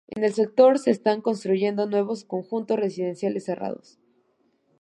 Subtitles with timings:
[0.07, 3.99] En el sector se están construyendo nuevos conjuntos residenciales cerrados.